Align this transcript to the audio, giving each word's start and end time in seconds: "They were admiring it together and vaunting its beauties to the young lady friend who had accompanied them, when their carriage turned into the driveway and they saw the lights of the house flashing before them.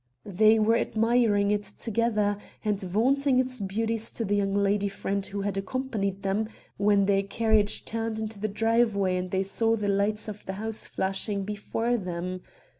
"They 0.25 0.57
were 0.57 0.77
admiring 0.77 1.51
it 1.51 1.61
together 1.61 2.35
and 2.65 2.81
vaunting 2.81 3.39
its 3.39 3.59
beauties 3.59 4.11
to 4.13 4.25
the 4.25 4.37
young 4.37 4.55
lady 4.55 4.87
friend 4.89 5.23
who 5.27 5.41
had 5.41 5.57
accompanied 5.57 6.23
them, 6.23 6.49
when 6.77 7.05
their 7.05 7.21
carriage 7.21 7.85
turned 7.85 8.17
into 8.17 8.39
the 8.39 8.47
driveway 8.47 9.15
and 9.17 9.29
they 9.29 9.43
saw 9.43 9.75
the 9.75 9.89
lights 9.89 10.27
of 10.27 10.43
the 10.47 10.53
house 10.53 10.87
flashing 10.87 11.43
before 11.43 11.97
them. 11.97 12.41